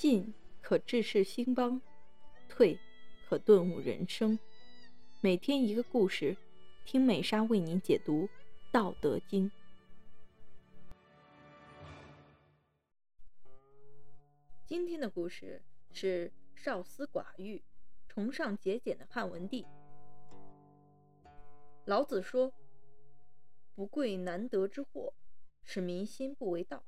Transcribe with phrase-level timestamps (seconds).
[0.00, 1.78] 进可治世兴邦，
[2.48, 2.78] 退
[3.28, 4.38] 可顿悟人生。
[5.20, 6.34] 每天一个故事，
[6.86, 8.22] 听美莎为您解读
[8.72, 9.50] 《道德经》。
[14.64, 15.60] 今天的故事
[15.92, 17.62] 是少私寡欲、
[18.08, 19.66] 崇尚节俭的汉文帝。
[21.84, 22.54] 老子说
[23.76, 25.12] ：“不贵难得之货，
[25.62, 26.78] 使民心不为盗；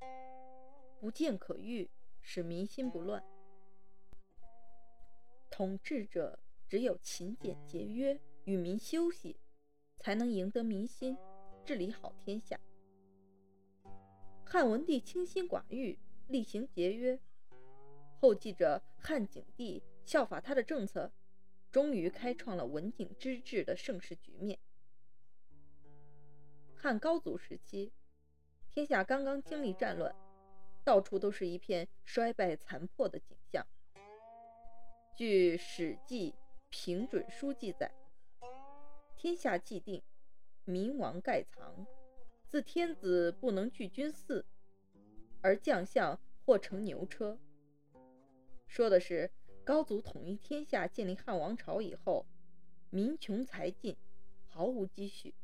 [0.99, 1.91] 不见可欲。”
[2.23, 3.23] 使民心不乱。
[5.51, 9.37] 统治者只有勤俭节约，与民休息，
[9.98, 11.17] 才能赢得民心，
[11.67, 12.59] 治理好天下。
[14.47, 15.98] 汉文帝清心寡欲，
[16.29, 17.21] 厉行节约，
[18.19, 21.12] 后继者汉景帝效法他的政策，
[21.70, 24.59] 终于开创了文景之治的盛世局面。
[26.75, 27.93] 汉高祖时期，
[28.70, 30.15] 天下刚刚经历战乱。
[30.84, 33.66] 到处都是一片衰败残破的景象。
[35.14, 36.33] 据《史记·
[36.70, 37.92] 平准书》记载，
[39.16, 40.02] 天下既定，
[40.64, 41.86] 民亡盖藏。
[42.48, 44.44] 自天子不能聚军祀，
[45.41, 47.39] 而将相或乘牛车。
[48.67, 49.30] 说的是
[49.64, 52.27] 高祖统一天下、建立汉王朝以后，
[52.91, 53.96] 民穷财尽，
[54.48, 55.34] 毫无积蓄。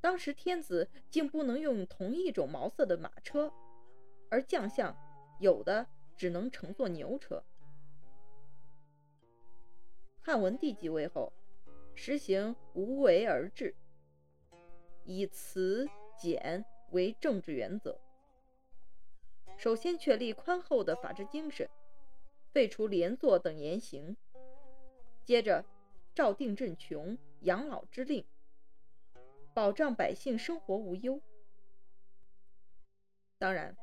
[0.00, 3.52] 当时天子竟不能用同一种毛色的马车。
[4.30, 4.96] 而将相
[5.40, 7.42] 有的只能乘坐牛车。
[10.20, 11.32] 汉文帝继位后，
[11.94, 13.74] 实行无为而治，
[15.04, 17.98] 以慈俭为政治原则。
[19.56, 21.68] 首先确立宽厚的法治精神，
[22.52, 24.16] 废除连坐等严刑，
[25.24, 25.64] 接着
[26.14, 28.24] 诏定赈穷养老之令，
[29.54, 31.20] 保障百姓生活无忧。
[33.38, 33.76] 当然。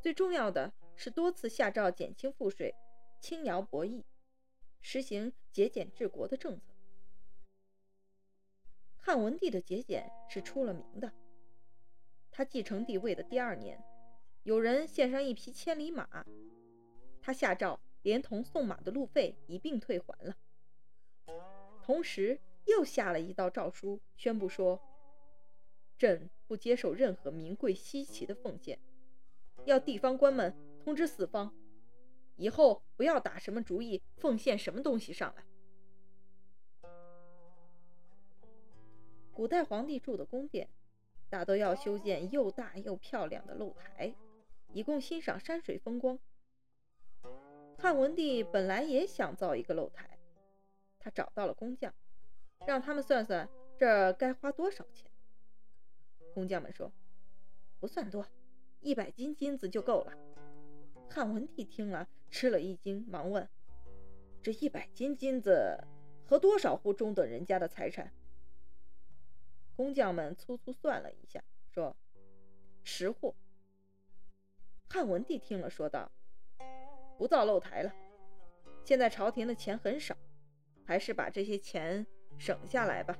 [0.00, 2.74] 最重要的是多次下诏减轻赋税、
[3.20, 4.04] 轻徭薄役，
[4.80, 6.72] 实行节俭治国的政策。
[8.96, 11.12] 汉文帝的节俭是出了名的。
[12.30, 13.82] 他继承帝位的第二年，
[14.44, 16.24] 有人献上一匹千里马，
[17.20, 20.36] 他下诏连同送马的路费一并退还了。
[21.82, 24.80] 同时又下了一道诏书，宣布说
[25.98, 28.78] ：“朕不接受任何名贵稀奇的奉献。”
[29.68, 31.54] 要地方官们通知四方，
[32.36, 35.44] 以后不要打什么主意，奉献什么东西上来。
[39.32, 40.68] 古代皇帝住的宫殿，
[41.28, 44.14] 大都要修建又大又漂亮的露台，
[44.72, 46.18] 以供欣赏山水风光。
[47.78, 50.18] 汉文帝本来也想造一个露台，
[50.98, 51.94] 他找到了工匠，
[52.66, 53.48] 让他们算算
[53.78, 55.10] 这该花多少钱。
[56.32, 56.90] 工匠们说，
[57.78, 58.26] 不算多。
[58.80, 60.12] 一百斤金子就够了。
[61.10, 63.48] 汉文帝听了，吃了一惊，忙问
[64.42, 65.82] ：“这一百斤金子
[66.26, 68.12] 和多少户中等人家的财产？”
[69.74, 71.96] 工匠们粗粗算了一下，说
[72.84, 73.34] ：“十户。”
[74.88, 76.10] 汉文帝听了，说道
[77.18, 77.92] ：“不造露台了。
[78.84, 80.16] 现在朝廷的钱很少，
[80.84, 82.06] 还是把这些钱
[82.38, 83.18] 省下来吧。”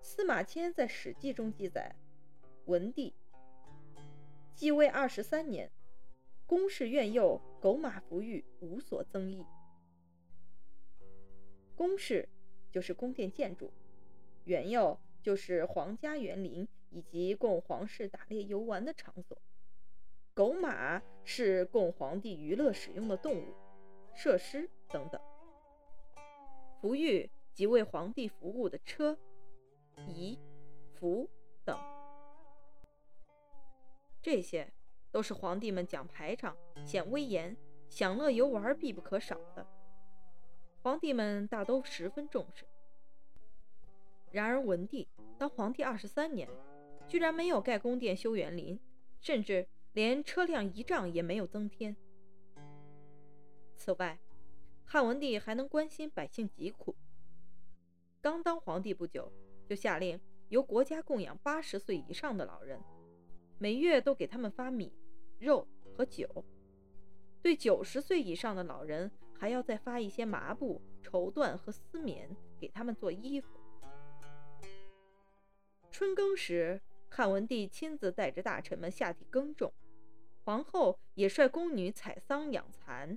[0.00, 1.94] 司马迁在《史记》中记载。
[2.66, 3.14] 文帝
[4.56, 5.70] 继位二十三年，
[6.46, 9.44] 宫室苑囿，狗马服御，无所增益。
[11.76, 12.28] 宫室
[12.72, 13.72] 就是宫殿建筑，
[14.46, 19.38] 苑囿就是皇家园林以及供皇室打猎游玩的场所，
[20.34, 23.54] 狗马是供皇帝娱乐使用的动物、
[24.12, 25.20] 设施等等。
[26.80, 29.16] 服御即为皇帝服务的车、
[30.08, 30.36] 仪、
[30.94, 31.30] 服。
[34.26, 34.72] 这些
[35.12, 37.56] 都是皇帝们讲排场、显威严、
[37.88, 39.64] 享乐游玩必不可少的，
[40.82, 42.66] 皇帝们大都十分重视。
[44.32, 45.06] 然而文帝
[45.38, 46.48] 当皇帝二十三年，
[47.06, 48.80] 居然没有盖宫殿、修园林，
[49.20, 51.94] 甚至连车辆仪仗也没有增添。
[53.76, 54.18] 此外，
[54.84, 56.96] 汉文帝还能关心百姓疾苦。
[58.20, 59.32] 刚当皇帝不久，
[59.68, 62.82] 就下令由国家供养八十岁以上的老人。
[63.58, 64.92] 每月都给他们发米、
[65.38, 65.66] 肉
[65.96, 66.44] 和酒，
[67.40, 73.58] 对九十岁以上的老人，还要再发一些麻布、绸缎和丝棉给他们做衣服。
[75.90, 79.72] 春耕时，汉文帝亲自带着大臣们下地耕种，
[80.44, 83.16] 皇后也率宫女采桑养蚕。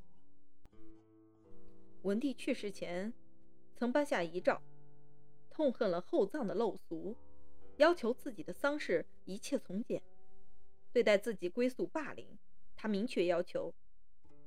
[2.04, 3.14] 文帝去世前，
[3.76, 4.62] 曾颁下遗诏，
[5.50, 7.18] 痛恨了厚葬的陋俗，
[7.76, 10.02] 要求自己的丧事一切从简。
[10.92, 12.38] 对待自己归宿霸凌，
[12.76, 13.74] 他明确要求：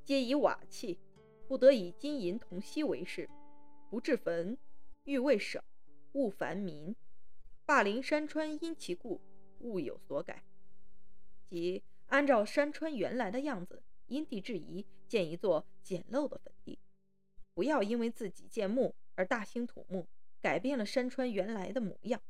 [0.05, 0.99] 皆以瓦器，
[1.47, 3.29] 不得以金银铜锡为饰；
[3.91, 4.59] 不置坟，
[5.05, 5.63] 欲为省，
[6.13, 6.95] 勿烦民。
[7.65, 9.21] 霸凌山川因其故，
[9.61, 10.43] 勿有所改。
[11.49, 16.79] 即按照山川原来的样子，因地制宜建一座简陋的坟地，
[17.55, 20.09] 不要因为自己建墓而大兴土木，
[20.41, 22.21] 改变了山川原来的模样。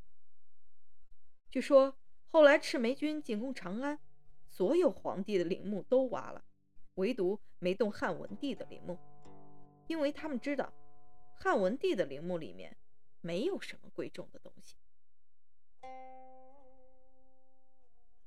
[1.50, 1.96] 据说
[2.32, 3.98] 后来赤眉军进攻长安，
[4.48, 6.42] 所有皇帝的陵墓都挖了，
[6.94, 8.98] 唯独没动汉文帝的陵墓，
[9.86, 10.72] 因为他们知道
[11.34, 12.74] 汉文帝的陵墓里面
[13.20, 14.76] 没有什么贵重的东西。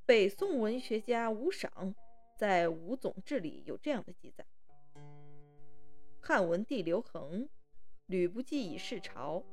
[0.06, 1.96] 北宋文学家吴赏
[2.38, 4.46] 在《吴总志》里有这样的记载：
[6.22, 7.50] 汉文帝刘恒，
[8.06, 9.44] 吕不韦以世朝。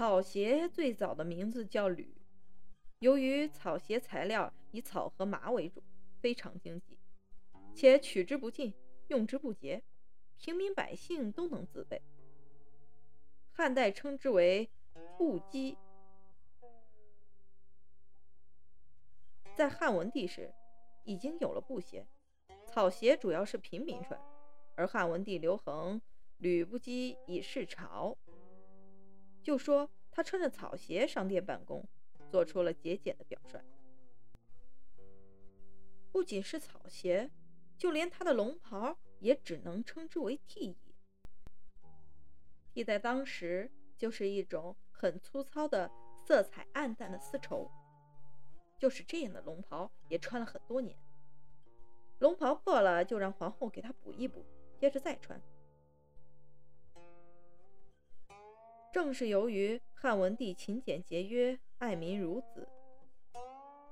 [0.00, 2.16] 草鞋最早的名字叫履，
[3.00, 5.82] 由于草鞋材料以草和麻为主，
[6.22, 6.98] 非常经济，
[7.74, 8.72] 且取之不尽，
[9.08, 9.82] 用之不竭，
[10.38, 12.00] 平民百姓都能自备。
[13.52, 14.70] 汉代称之为
[15.18, 15.76] 布机。
[19.54, 20.50] 在汉文帝时，
[21.04, 22.06] 已经有了布鞋，
[22.64, 24.18] 草鞋主要是平民穿，
[24.76, 26.00] 而汉文帝刘恒
[26.38, 28.16] 履不羁以示朝。
[29.42, 31.86] 就说他穿着草鞋上殿办公，
[32.30, 33.58] 做出了节俭的表率。
[36.12, 37.30] 不仅是草鞋，
[37.78, 40.76] 就连他的龙袍也只能称之为替衣。
[42.72, 45.90] 替在当时就是一种很粗糙的、
[46.26, 47.70] 色彩暗淡的丝绸。
[48.78, 50.96] 就是这样的龙袍也穿了很多年。
[52.18, 54.44] 龙袍破了，就让皇后给他补一补，
[54.78, 55.40] 接着再穿。
[58.92, 62.68] 正是由于汉文帝勤俭节约、爱民如子，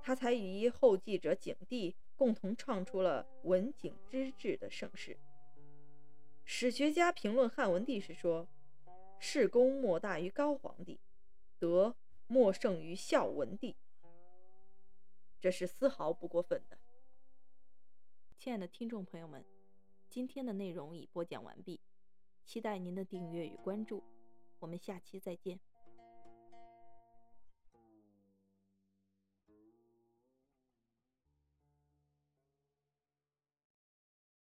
[0.02, 5.16] 他才与后继者景帝共同创出了文景之治的盛世。
[6.44, 8.48] 史学家评论汉文帝时说
[9.20, 10.98] ：“事功莫大于高皇帝，
[11.60, 11.94] 德
[12.26, 13.76] 莫胜于孝文帝。”
[15.40, 16.76] 这是丝毫不过分的。
[18.36, 19.44] 亲爱的听众朋友们，
[20.08, 21.80] 今天的内容已播讲完毕，
[22.44, 24.02] 期待您的订阅与关注。
[24.60, 25.58] 我们下期再见。